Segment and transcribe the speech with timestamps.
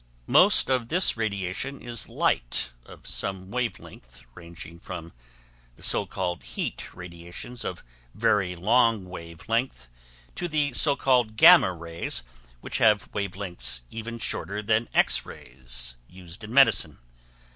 [0.25, 5.13] Most of this radiation is "light" of some wave length ranging from
[5.75, 7.83] the so called heat radiations of
[8.15, 9.89] very long wave length
[10.33, 12.23] to the so called gamma rays
[12.61, 16.97] which have wave lengths even shorter than the X rays used in medicine.